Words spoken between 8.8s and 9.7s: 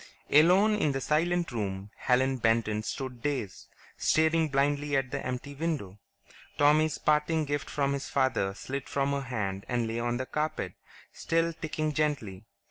from her hand